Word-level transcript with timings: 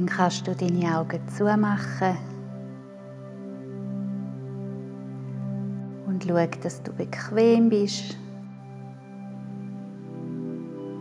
Dann 0.00 0.08
kannst 0.08 0.46
du 0.46 0.54
deine 0.54 0.96
Augen 0.96 1.20
zumachen 1.28 2.16
und 6.06 6.24
schau, 6.24 6.46
dass 6.62 6.82
du 6.82 6.90
bequem 6.90 7.68
bist. 7.68 8.16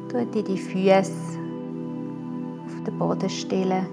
Du 0.10 0.26
dir 0.26 0.44
die 0.44 0.58
Füße 0.58 1.14
auf 2.66 2.84
den 2.86 3.00
Boden 3.00 3.30
stellen. 3.30 3.88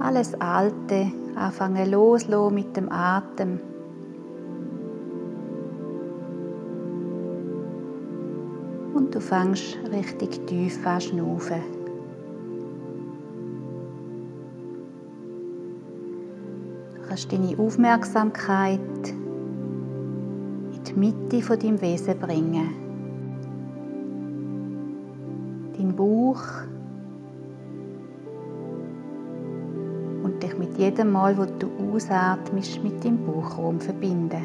Alles 0.00 0.34
Alte 0.40 1.12
anfangen 1.36 1.92
loslassen 1.92 2.54
mit 2.56 2.76
dem 2.76 2.90
Atem. 2.90 3.60
Und 8.94 9.14
du 9.14 9.20
fängst 9.20 9.78
richtig 9.92 10.44
tief 10.48 10.84
an 10.84 11.00
schnaufen. 11.00 11.75
Kannst 17.16 17.32
deine 17.32 17.58
Aufmerksamkeit 17.58 19.08
in 19.08 20.84
die 20.86 20.92
Mitte 20.92 21.40
von 21.40 21.58
deinem 21.58 21.80
Wesen 21.80 22.18
bringen. 22.18 22.74
Dein 25.78 25.96
Bauch 25.96 26.42
und 30.24 30.42
dich 30.42 30.58
mit 30.58 30.76
jedem 30.76 31.12
Mal, 31.12 31.38
wo 31.38 31.46
du 31.46 31.70
ausatmest, 31.90 32.84
mit 32.84 33.02
deinem 33.02 33.24
Bauchraum 33.24 33.80
verbinden. 33.80 34.42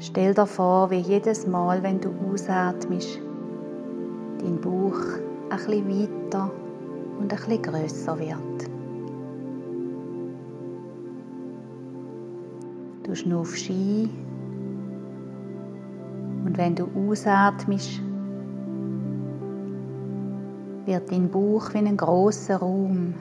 Stell 0.00 0.34
dir 0.34 0.46
vor, 0.46 0.90
wie 0.90 0.96
jedes 0.96 1.46
Mal, 1.46 1.80
wenn 1.84 2.00
du 2.00 2.10
ausatmest, 2.28 3.20
dein 4.40 4.60
Bauch 4.60 4.98
ein 5.50 5.56
bisschen 5.56 5.88
weiter 5.88 6.50
und 7.18 7.32
ein 7.32 7.38
bisschen 7.38 7.62
grösser 7.62 8.18
wird. 8.18 8.70
Du 13.04 13.14
schnaufst 13.14 13.70
ein 13.70 14.10
und 16.44 16.58
wenn 16.58 16.74
du 16.74 16.86
ausatmest, 16.94 18.00
wird 20.86 21.10
dein 21.10 21.30
Bauch 21.30 21.72
wie 21.72 21.78
ein 21.78 21.96
großer 21.96 22.56
Raum. 22.56 23.14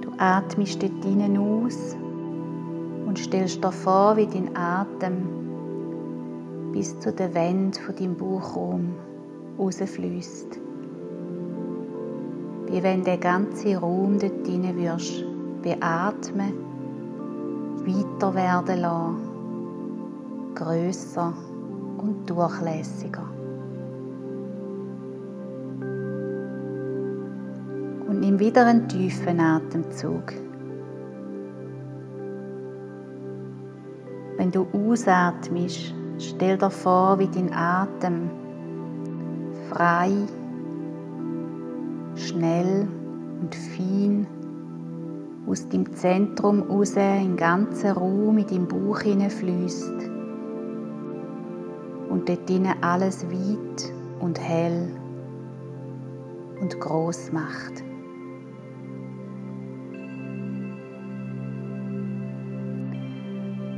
Du 0.00 0.10
atmest 0.18 0.82
dort 0.82 1.04
hinein 1.04 1.36
aus 1.36 1.96
und 3.06 3.18
stellst 3.18 3.62
dir 3.62 3.72
vor, 3.72 4.16
wie 4.16 4.26
dein 4.26 4.56
Atem 4.56 5.44
bis 6.72 6.98
zu 7.00 7.12
der 7.12 7.34
Wand 7.34 7.76
von 7.76 7.94
deinem 7.94 8.16
Bauchraum 8.16 8.94
rausfließt. 9.58 10.60
Wie 12.66 12.82
wenn 12.82 13.04
der 13.04 13.18
ganze 13.18 13.76
Raum 13.76 14.18
dort 14.18 14.46
hinein 14.46 14.76
wirst 14.76 15.24
beatmen, 15.64 16.52
weiter 17.86 18.34
werden 18.34 18.80
lassen, 18.80 20.54
grösser 20.54 21.32
und 21.98 22.28
durchlässiger. 22.28 23.24
Und 28.06 28.20
nimm 28.20 28.38
wieder 28.38 28.66
einen 28.66 28.86
tiefen 28.88 29.40
Atemzug. 29.40 30.34
Wenn 34.36 34.50
du 34.50 34.66
ausatmest, 34.72 35.94
stell 36.18 36.58
dir 36.58 36.70
vor, 36.70 37.18
wie 37.18 37.28
dein 37.28 37.52
Atem 37.54 38.28
frei, 39.74 40.12
schnell 42.14 42.86
und 43.40 43.54
fein 43.54 44.26
aus 45.48 45.68
dem 45.68 45.92
Zentrum 45.92 46.62
raus 46.62 46.94
in 46.96 47.36
ganzen 47.36 47.90
Raum 47.90 48.38
in 48.38 48.46
deinem 48.46 48.68
Bauch 48.68 49.00
hineinfließt 49.00 50.10
und 52.08 52.28
dort 52.28 52.48
drinnen 52.48 52.74
alles 52.82 53.26
weit 53.26 53.92
und 54.20 54.40
hell 54.40 54.90
und 56.60 56.78
groß 56.78 57.32
macht. 57.32 57.82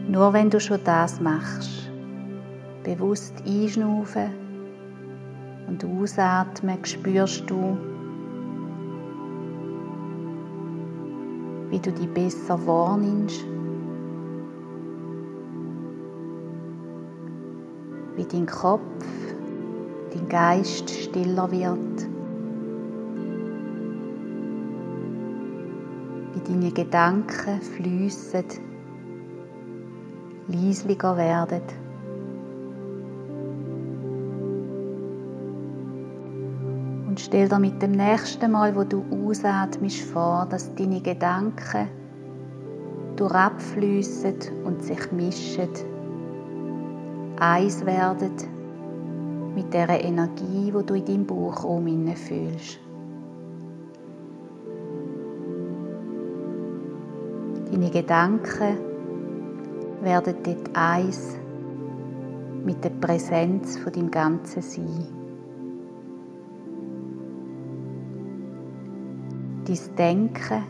Nur 0.08 0.32
wenn 0.34 0.50
du 0.50 0.60
schon 0.60 0.80
das 0.84 1.20
machst, 1.20 1.90
bewusst 2.84 3.42
einschnaufen 3.46 4.45
und 5.66 5.84
ausatmen, 5.84 6.84
spürst 6.84 7.48
du, 7.50 7.76
wie 11.70 11.78
du 11.78 11.92
die 11.92 12.06
besser 12.06 12.64
wahrnimmst, 12.66 13.44
wie 18.16 18.24
dein 18.24 18.46
Kopf, 18.46 19.04
dein 20.12 20.28
Geist 20.28 20.88
stiller 20.90 21.50
wird, 21.50 22.08
wie 26.34 26.52
deine 26.52 26.70
Gedanken 26.70 27.60
fließen 27.60 28.44
leislicher 30.48 31.16
werden. 31.16 31.85
Stell 37.26 37.48
dir 37.48 37.58
mit 37.58 37.82
dem 37.82 37.90
nächsten 37.90 38.52
Mal, 38.52 38.74
wo 38.76 38.84
du 38.84 39.04
ausatmest, 39.10 40.02
vor, 40.02 40.46
dass 40.48 40.72
deine 40.76 41.00
Gedanken 41.00 41.88
durchabfließen 43.16 44.36
und 44.64 44.84
sich 44.84 45.10
mischen, 45.10 45.68
eins 47.40 47.84
werden 47.84 48.30
mit 49.56 49.74
der 49.74 49.88
Energie, 50.04 50.72
wo 50.72 50.82
du 50.82 50.94
in 50.94 51.04
deinem 51.04 51.26
Bauchraum 51.26 52.14
fühlst. 52.14 52.78
Deine 57.72 57.90
Gedanken 57.90 58.78
werden 60.02 60.36
dort 60.44 60.76
eins 60.76 61.36
mit 62.64 62.84
der 62.84 62.90
Präsenz 62.90 63.78
von 63.78 63.92
dem 63.92 64.10
ganzen 64.12 64.62
Sein. 64.62 65.15
Dein 69.66 69.96
Denken, 69.98 70.62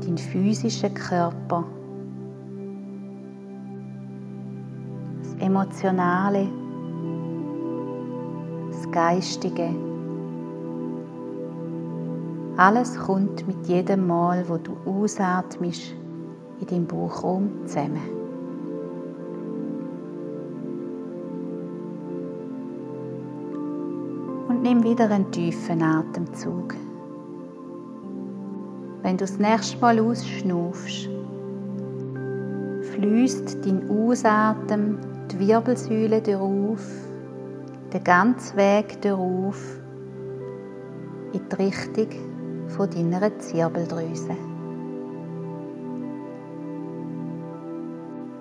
dein 0.00 0.18
physischer 0.18 0.90
Körper, 0.90 1.64
das 5.22 5.34
Emotionale, 5.38 6.48
das 8.72 8.90
Geistige, 8.90 9.70
alles 12.56 12.98
kommt 12.98 13.46
mit 13.46 13.68
jedem 13.68 14.08
Mal, 14.08 14.48
wo 14.48 14.56
du 14.56 14.76
ausatmest, 14.84 15.94
in 16.60 16.66
deinem 16.66 16.86
Bauchraum 16.88 17.50
zusammen. 17.66 18.17
Und 24.48 24.62
nimm 24.62 24.82
wieder 24.82 25.10
einen 25.10 25.30
tiefen 25.30 25.82
Atemzug. 25.82 26.74
Wenn 29.02 29.16
du 29.16 29.24
das 29.24 29.38
nächste 29.38 29.78
Mal 29.78 30.00
ausschnaufst, 30.00 31.08
fließt 32.92 33.64
dein 33.64 33.88
Ausatem 33.90 34.98
die 35.30 35.38
Wirbelsäule 35.38 36.22
darauf, 36.22 36.84
den 37.92 38.04
ganzen 38.04 38.56
Weg 38.56 39.00
darauf 39.02 39.62
in 41.32 41.42
die 41.48 41.56
Richtung 41.62 42.08
deiner 42.90 43.38
Zirbeldrüse. 43.38 44.36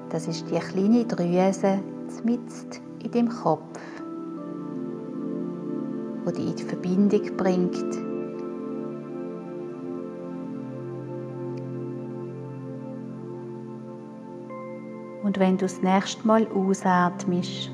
Das 0.09 0.27
ist 0.27 0.49
die 0.49 0.57
kleine 0.57 1.05
Drüse 1.05 1.79
mitten 2.23 2.69
in 3.03 3.11
dem 3.11 3.29
Kopf, 3.29 3.79
wo 6.27 6.31
die 6.31 6.43
in 6.43 6.55
die 6.57 6.63
Verbindung 6.63 7.37
bringt. 7.37 7.95
Und 15.23 15.39
wenn 15.39 15.57
du 15.57 15.65
das 15.65 15.81
nächste 15.81 16.27
Mal 16.27 16.45
ausatmest, 16.47 17.71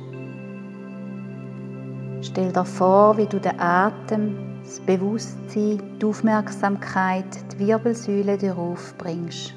stell 2.22 2.52
dir 2.52 2.64
vor, 2.64 3.18
wie 3.18 3.26
du 3.26 3.40
den 3.40 3.60
Atem, 3.60 4.36
das 4.64 4.80
Bewusstsein, 4.82 5.82
die 6.00 6.06
Aufmerksamkeit, 6.06 7.26
die 7.54 7.68
Wirbelsäule 7.68 8.38
darauf 8.38 8.94
bringst 9.00 9.56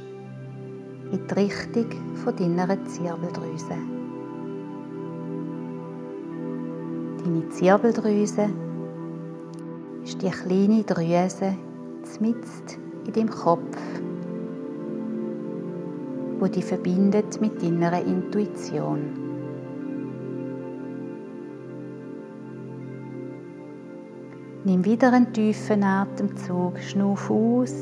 in 1.13 1.21
die 1.27 1.35
Richtung 1.35 1.87
von 2.25 2.35
deiner 2.35 2.83
Zirbeldrüse. 2.87 3.77
Deine 7.23 7.49
Zirbeldrüse 7.51 8.49
ist 10.07 10.23
die 10.23 10.31
kleine 10.31 10.85
Drüse 10.85 11.57
mitten 12.21 13.03
in 13.07 13.13
deinem 13.13 13.29
Kopf, 13.29 13.77
wo 16.39 16.47
die 16.47 16.63
verbindet 16.63 17.41
mit 17.41 17.61
deiner 17.61 18.01
Intuition. 18.01 19.01
Nimm 24.65 24.85
wieder 24.85 25.13
einen 25.13 25.33
tiefen 25.33 25.83
Atemzug, 25.83 26.79
schnuff 26.79 27.29
aus, 27.29 27.75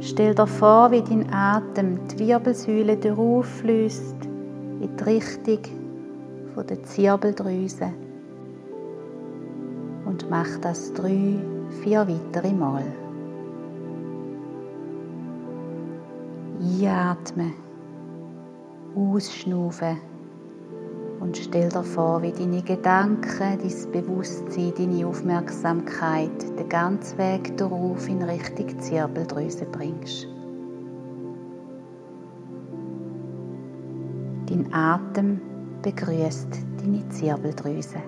stell 0.00 0.34
dir 0.34 0.46
vor, 0.46 0.90
wie 0.90 1.00
dein 1.00 1.32
Atem 1.32 1.98
die 2.08 2.18
Wirbelsäule 2.26 2.98
darauf 2.98 3.46
fließt 3.46 4.16
in 4.82 4.96
die 4.96 5.04
Richtung 5.04 5.60
der 6.68 6.82
Zirbeldrüse 6.82 7.92
und 10.04 10.28
mach 10.28 10.58
das 10.60 10.92
drei, 10.92 11.38
vier 11.82 12.06
weitere 12.06 12.52
Mal. 12.52 12.84
Einatmen, 16.60 17.54
ausschnaufen 18.94 19.96
und 21.20 21.36
stell 21.36 21.68
dir 21.68 21.82
vor, 21.82 22.22
wie 22.22 22.32
deine 22.32 22.62
Gedanken, 22.62 23.58
dein 23.58 23.92
Bewusstsein, 23.92 24.72
deine 24.76 25.06
Aufmerksamkeit 25.06 26.58
den 26.58 26.68
ganzen 26.68 27.18
Weg 27.18 27.56
darauf 27.56 28.08
in 28.08 28.22
Richtung 28.22 28.78
Zirbeldrüse 28.80 29.64
bringst. 29.66 30.26
Dein 34.46 34.72
Atem 34.72 35.40
begrüßt 35.82 36.48
deine 36.82 37.08
Zirbeldrüse. 37.08 37.98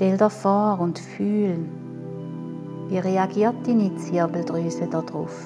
Stell 0.00 0.16
dir 0.16 0.30
vor 0.30 0.80
und 0.80 0.98
fühl, 0.98 1.58
wie 2.88 2.96
reagiert 2.96 3.66
deine 3.66 3.94
Zirbeldrüse 3.96 4.86
darauf? 4.86 5.38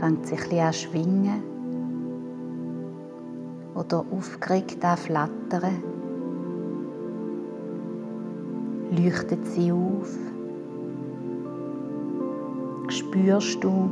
Fängt 0.00 0.26
sich 0.26 0.50
ein 0.50 0.60
an 0.60 0.72
schwingen 0.72 1.42
oder 3.76 4.04
aufgeregt 4.10 4.84
an 4.84 4.96
flattern? 4.96 5.84
Leuchtet 8.90 9.46
sie 9.46 9.70
auf? 9.70 10.12
Spürst 12.88 13.62
du, 13.62 13.88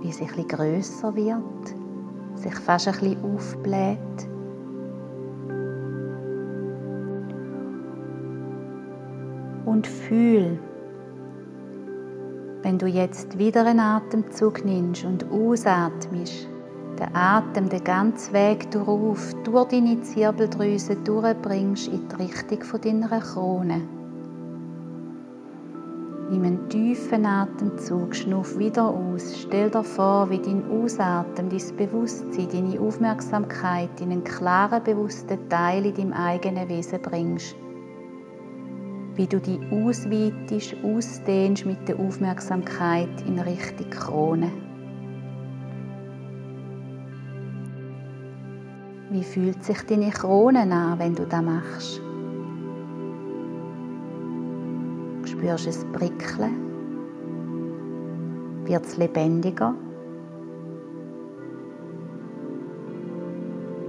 wie 0.00 0.10
sie 0.10 0.24
bisschen 0.24 0.48
grösser 0.48 1.14
wird, 1.14 1.74
sich 2.36 2.54
fast 2.54 2.88
ein 2.88 2.94
bisschen 2.94 3.22
aufbläht? 3.22 4.31
Und 9.72 9.86
fühl, 9.86 10.58
wenn 12.62 12.78
du 12.78 12.86
jetzt 12.86 13.38
wieder 13.38 13.64
einen 13.64 13.80
Atemzug 13.80 14.64
nimmst 14.64 15.04
und 15.04 15.24
ausatmest, 15.32 16.46
den 16.98 17.14
Atem 17.14 17.70
den 17.70 17.82
ganzen 17.82 18.34
Weg 18.34 18.70
durch, 18.70 19.32
durch 19.44 19.68
deine 19.68 20.00
Zirbeldrüse 20.02 20.96
durchbringst 20.96 21.88
in 21.88 22.06
die 22.06 22.22
Richtung 22.22 22.80
deiner 22.82 23.20
Krone. 23.20 23.80
Nimm 26.30 26.44
einen 26.44 26.68
tiefen 26.68 27.26
Atemzug, 27.26 28.14
schnuff 28.14 28.58
wieder 28.58 28.88
aus. 28.88 29.38
Stell 29.42 29.70
dir 29.70 29.82
vor, 29.82 30.30
wie 30.30 30.38
dein 30.38 30.64
Ausatmen, 30.70 31.48
dein 31.50 31.76
Bewusstsein, 31.76 32.48
deine 32.52 32.80
Aufmerksamkeit 32.80 34.00
in 34.00 34.12
einen 34.12 34.24
klaren, 34.24 34.84
bewussten 34.84 35.48
Teil 35.48 35.86
in 35.86 35.94
deinem 35.94 36.12
eigenen 36.12 36.68
Wesen 36.68 37.02
bringst 37.02 37.56
wie 39.14 39.26
du 39.26 39.38
die 39.40 39.60
ausweitest, 39.70 40.76
ausdehnst 40.82 41.66
mit 41.66 41.86
der 41.86 41.98
Aufmerksamkeit 41.98 43.08
in 43.26 43.38
Richtung 43.38 43.90
Krone. 43.90 44.50
Wie 49.10 49.22
fühlt 49.22 49.62
sich 49.62 49.82
deine 49.82 50.10
Krone 50.10 50.60
an, 50.60 50.98
wenn 50.98 51.14
du 51.14 51.26
das 51.26 51.42
machst? 51.42 52.00
Spürst 55.24 55.66
du 55.66 55.70
es 55.70 55.84
prickeln? 55.92 56.54
Wird 58.64 58.86
es 58.86 58.96
lebendiger? 58.96 59.74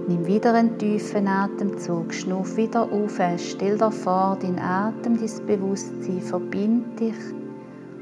Nimm 0.06 0.26
wieder 0.26 0.52
einen 0.52 0.76
tiefen 0.76 1.26
Atemzug, 1.26 2.12
schnuff 2.12 2.58
wieder 2.58 2.82
auf, 2.92 3.18
stell 3.38 3.78
dir 3.78 3.90
vor, 3.90 4.36
dein 4.40 4.58
Atem, 4.58 5.16
dein 5.16 5.46
Bewusstsein 5.46 6.20
verbindet 6.20 7.00
dich 7.00 7.14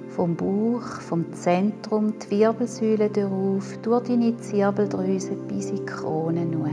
vom 0.08 0.34
Bauch, 0.34 0.82
vom 0.82 1.32
Zentrum, 1.32 2.12
die 2.18 2.38
Wirbelsäule 2.38 3.08
darauf, 3.08 3.76
durch 3.82 4.08
deine 4.08 4.36
Zirbeldrüse 4.36 5.36
bis 5.48 5.70
in 5.70 5.76
die 5.76 5.84
Krone 5.86 6.44
nur. 6.44 6.70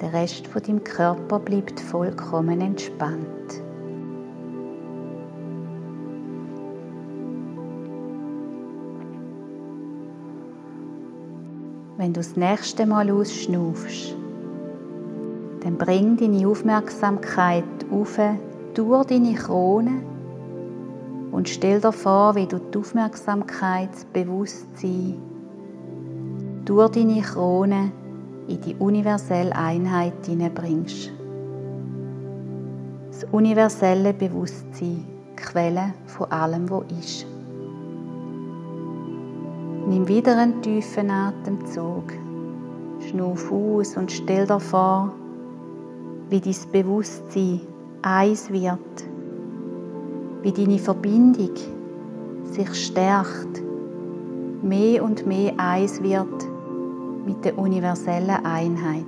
Der 0.00 0.12
Rest 0.12 0.46
von 0.46 0.62
deinem 0.62 0.84
Körper 0.84 1.38
bleibt 1.38 1.78
vollkommen 1.78 2.60
entspannt. 2.60 3.61
Wenn 12.02 12.12
du 12.12 12.18
das 12.18 12.36
nächste 12.36 12.84
Mal 12.84 13.08
ausschnaufst, 13.12 14.16
dann 15.60 15.78
bring 15.78 16.16
deine 16.16 16.48
Aufmerksamkeit 16.48 17.62
auf 17.92 18.18
durch 18.74 19.04
deine 19.04 19.34
Krone 19.34 20.02
und 21.30 21.48
stell 21.48 21.80
dir 21.80 21.92
vor, 21.92 22.34
wie 22.34 22.46
du 22.48 22.58
die 22.58 22.76
Aufmerksamkeit, 22.76 23.90
das 23.92 24.04
Bewusstsein 24.06 25.14
durch 26.64 26.90
deine 26.90 27.22
Krone 27.22 27.92
in 28.48 28.60
die 28.60 28.74
universelle 28.74 29.54
Einheit 29.54 30.26
hineinbringst. 30.26 31.12
Das 33.12 33.24
universelle 33.30 34.12
Bewusstsein, 34.12 35.04
Quelle 35.36 35.94
von 36.06 36.32
allem, 36.32 36.68
was 36.68 36.82
ist. 36.98 37.31
Nimm 39.92 40.08
wieder 40.08 40.38
einen 40.38 40.62
tiefen 40.62 41.10
Atemzug. 41.10 42.14
Schnuff 43.00 43.52
aus 43.52 43.94
und 43.94 44.10
stell 44.10 44.46
dir 44.46 44.58
vor, 44.58 45.12
wie 46.30 46.40
dein 46.40 46.54
Bewusstsein 46.72 47.60
eins 48.00 48.50
wird, 48.50 49.04
wie 50.40 50.50
deine 50.50 50.78
Verbindung 50.78 51.50
sich 52.44 52.74
stärkt, 52.74 53.62
mehr 54.62 55.04
und 55.04 55.26
mehr 55.26 55.52
eins 55.58 56.02
wird 56.02 56.42
mit 57.26 57.44
der 57.44 57.58
universellen 57.58 58.46
Einheit. 58.46 59.04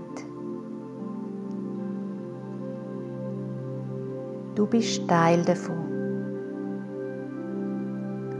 Du 4.55 4.67
bist 4.67 5.09
Teil 5.09 5.43
davon. 5.47 5.83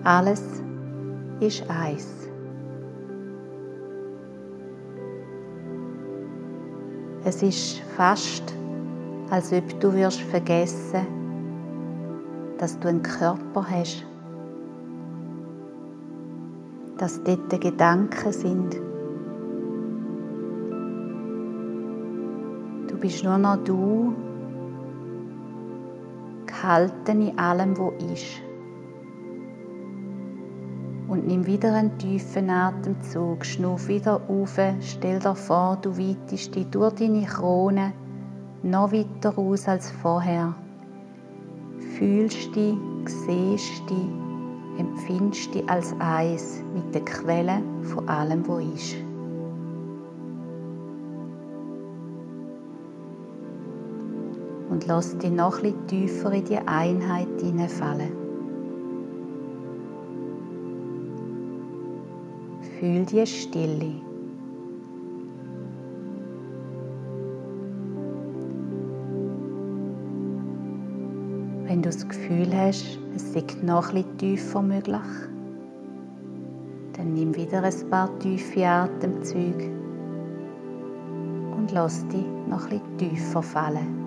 Alles 0.05 0.43
ist 1.41 1.65
eins. 1.71 2.34
Es 7.27 7.43
ist 7.43 7.79
fast, 7.97 8.55
als 9.31 9.51
ob 9.51 9.81
du 9.81 9.95
wirst 9.95 10.21
vergessen, 10.21 11.07
dass 12.59 12.79
du 12.79 12.89
einen 12.89 13.03
Körper 13.03 13.67
hast, 13.67 14.05
dass 16.99 17.23
dort 17.25 17.49
Gedanken 17.63 18.31
sind. 18.31 18.75
Du 22.89 22.97
bist 22.99 23.25
nur 23.25 23.39
noch 23.39 23.57
du, 23.65 24.15
gehalten 26.45 27.29
in 27.29 27.39
allem, 27.39 27.77
wo 27.79 27.91
ist 28.13 28.43
und 31.09 31.27
nimm 31.27 31.47
wieder 31.47 31.75
einen 31.75 31.97
tiefen 31.99 32.51
Atemzug. 32.51 33.45
Schnuff 33.45 33.89
wieder 33.89 34.21
auf, 34.29 34.59
stell 34.81 35.19
dir 35.19 35.35
vor, 35.35 35.79
du 35.81 35.97
weitest 35.99 36.55
dich 36.55 36.67
durch 36.71 36.95
deine 36.95 37.25
Krone 37.25 37.93
noch 38.63 38.93
weiter 38.93 39.37
aus 39.37 39.69
als 39.69 39.91
vorher. 39.91 40.55
Fühlst 41.99 42.55
dich, 42.57 42.77
siehst 43.05 43.91
dich, 43.91 44.79
empfindest 44.79 45.55
dich 45.55 45.69
als 45.69 45.95
eins 45.99 46.63
mit 46.75 46.95
der 46.95 47.05
Quelle 47.05 47.63
von 47.83 48.09
allem, 48.09 48.47
was 48.49 48.65
ist. 48.65 48.97
Und 54.71 54.87
lass 54.87 55.17
dich 55.19 55.31
noch 55.31 55.59
etwas 55.59 55.87
tiefer 55.87 56.33
in 56.33 56.45
die 56.47 56.59
Einheit 56.59 57.29
hineinfallen. 57.41 58.24
Fühl 62.81 63.05
die 63.05 63.25
Stille. 63.25 63.93
Wenn 71.67 71.83
du 71.83 71.89
das 71.89 72.09
Gefühl 72.09 72.53
hast, 72.53 72.99
es 73.15 73.33
sei 73.33 73.45
noch 73.63 73.93
etwas 73.93 74.17
tiefer 74.19 74.63
möglich, 74.63 75.01
dann 76.95 77.15
nimm 77.15 77.35
wieder 77.37 77.63
ein 77.63 77.91
paar 77.91 78.19
tiefe 78.19 78.67
Atemzüge 78.67 79.71
und 81.57 81.71
lass 81.73 82.07
dich 82.09 82.27
noch 82.49 82.67
etwas 82.67 82.81
tiefer 82.99 83.43
fallen. 83.43 84.04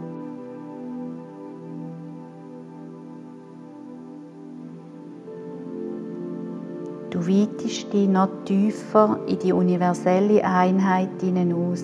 Du 7.18 7.28
weitest 7.28 7.92
dich 7.92 8.08
noch 8.08 8.30
tiefer 8.46 9.20
in 9.26 9.40
die 9.40 9.52
universelle 9.52 10.46
Einheit 10.46 11.10
aus. 11.52 11.84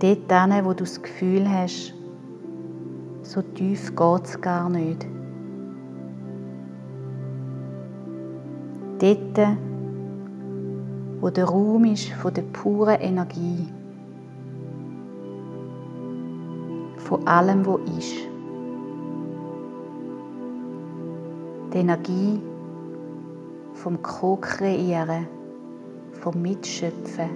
Dort 0.00 0.64
wo 0.64 0.70
du 0.70 0.82
das 0.82 1.00
Gefühl 1.00 1.48
hast, 1.48 1.94
so 3.22 3.40
tief 3.40 3.94
geht 3.94 4.24
es 4.24 4.40
gar 4.40 4.68
nicht. 4.68 5.06
Dort, 8.98 9.56
wo 11.20 11.30
der 11.30 11.44
Raum 11.44 11.84
ist 11.84 12.08
von 12.14 12.34
der 12.34 12.42
puren 12.42 13.00
Energie, 13.00 13.68
von 16.96 17.24
allem, 17.28 17.64
was 17.64 17.96
ist. 17.96 18.33
Die 21.74 21.80
Energie 21.80 22.40
vom 23.72 24.00
Co-Kreieren, 24.00 25.26
vom 26.12 26.40
Mitschöpfen. 26.40 27.28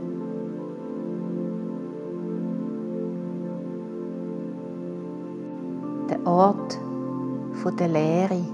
Der 6.09 6.25
Ort 6.25 6.79
der 7.81 7.89
Leere, 7.89 8.45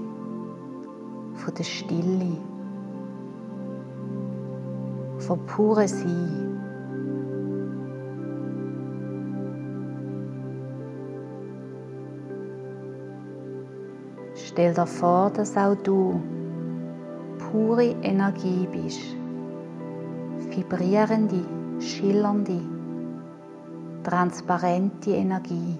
der 1.55 1.63
Stille, 1.63 2.37
vom 5.19 5.45
puren 5.45 5.87
Sein. 5.87 6.54
Stell 14.55 14.73
dir 14.73 14.85
vor, 14.85 15.31
dass 15.31 15.57
auch 15.57 15.75
du 15.75 16.21
pure 17.51 17.93
Energie 18.01 18.65
bist. 18.71 19.01
Vibrierende, 20.49 21.43
schillernde, 21.81 22.61
transparente 24.01 25.11
Energie. 25.11 25.77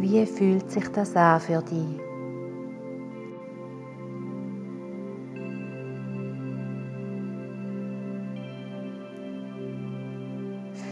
Wie 0.00 0.26
fühlt 0.26 0.68
sich 0.68 0.88
das 0.88 1.14
an 1.14 1.38
für 1.38 1.62
dich? 1.62 2.05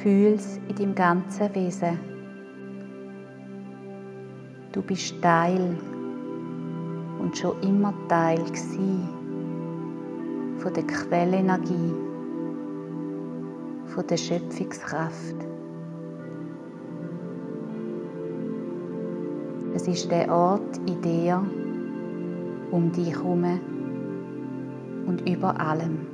Fühlst 0.04 0.60
in 0.68 0.76
deinem 0.76 0.94
ganzen 0.94 1.54
Wesen. 1.54 1.98
Du 4.70 4.82
bist 4.82 5.14
Teil 5.22 5.78
und 7.18 7.34
schon 7.34 7.58
immer 7.62 7.94
Teil 8.06 8.38
von 10.58 10.74
der 10.74 10.86
Quellenergie, 10.86 11.94
von 13.86 14.06
der 14.06 14.18
Schöpfungskraft. 14.18 15.36
Es 19.72 19.88
ist 19.88 20.10
der 20.10 20.30
Ort 20.30 20.76
in 20.86 21.00
dir, 21.00 21.42
um 22.70 22.92
dich 22.92 23.08
herum 23.08 23.58
und 25.06 25.26
über 25.26 25.58
allem. 25.58 26.13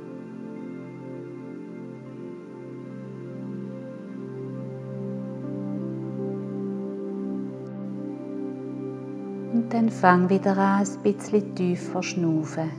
Dann 9.71 9.89
fang 9.89 10.29
wieder 10.29 10.57
an, 10.57 10.81
ein 10.81 11.01
bisschen 11.03 11.55
tiefer 11.55 12.03
schnaufen. 12.03 12.69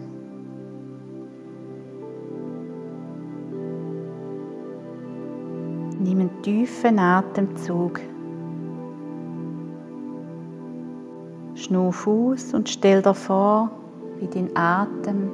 Nimm 5.98 6.20
einen 6.20 6.42
tiefen 6.42 6.98
Atemzug. 6.98 8.00
Schnuff 11.54 12.06
aus 12.06 12.52
und 12.52 12.68
stell 12.68 13.00
dir 13.00 13.14
vor, 13.14 13.70
wie 14.18 14.26
dein 14.26 14.54
Atem 14.54 15.30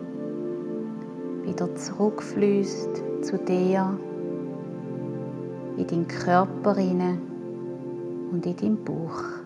wieder 1.42 1.74
zurückfließt 1.74 3.02
zu 3.22 3.38
dir, 3.38 3.98
in 5.76 5.86
deinen 5.86 6.06
Körper 6.06 6.76
und 6.76 8.46
in 8.46 8.56
deinen 8.56 8.84
Bauch. 8.84 9.37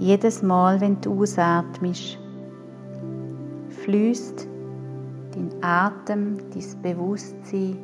Jedes 0.00 0.42
Mal, 0.42 0.80
wenn 0.80 0.98
du 1.02 1.20
ausatmest, 1.20 2.18
fließt 3.84 4.48
dein 5.34 5.50
Atem, 5.60 6.38
dein 6.38 6.82
Bewusstsein 6.82 7.76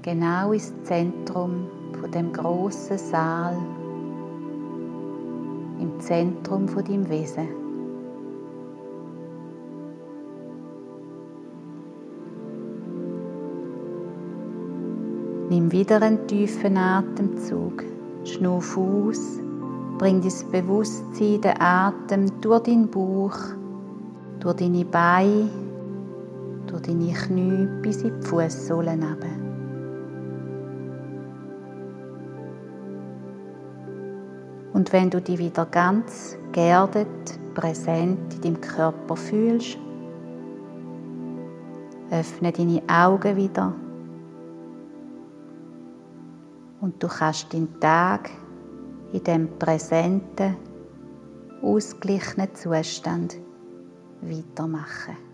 genau 0.00 0.52
ins 0.52 0.72
Zentrum 0.84 1.66
von 2.00 2.10
dem 2.10 2.32
großen 2.32 2.96
Saal, 2.96 3.54
im 5.78 6.00
Zentrum 6.00 6.66
von 6.66 6.82
deinem 6.82 7.06
Wesen. 7.10 7.48
Nimm 15.50 15.70
wieder 15.70 16.00
einen 16.00 16.26
tiefen 16.26 16.78
Atemzug, 16.78 17.84
schnuff 18.24 18.78
aus 18.78 19.38
Bring 20.02 20.20
dein 20.20 20.50
Bewusstsein, 20.50 21.40
den 21.42 21.60
Atem 21.60 22.40
durch 22.40 22.64
deinen 22.64 22.90
Bauch, 22.90 23.38
durch 24.40 24.56
deine 24.56 24.84
Beine, 24.84 25.48
durch 26.66 26.82
deine 26.82 27.12
Knie 27.12 27.68
bis 27.82 28.02
in 28.02 28.20
die 28.20 28.26
Fußsohlen 28.26 29.00
hinab. 29.00 29.24
Und 34.72 34.92
wenn 34.92 35.08
du 35.08 35.20
dich 35.20 35.38
wieder 35.38 35.66
ganz 35.66 36.36
geerdet, 36.50 37.38
präsent 37.54 38.34
in 38.34 38.40
deinem 38.40 38.60
Körper 38.60 39.14
fühlst, 39.14 39.78
öffne 42.10 42.50
deine 42.50 42.82
Augen 42.88 43.36
wieder 43.36 43.72
und 46.80 47.00
du 47.00 47.06
kannst 47.06 47.52
den 47.52 47.68
Tag 47.78 48.30
in 49.12 49.24
dem 49.24 49.58
präsenten, 49.58 50.56
ausgeglichenen 51.62 52.54
Zustand 52.54 53.36
weitermachen. 54.20 55.31